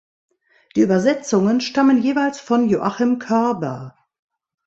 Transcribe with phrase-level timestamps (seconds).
[0.75, 3.95] Die Übersetzungen stammen jeweils von Joachim Körber.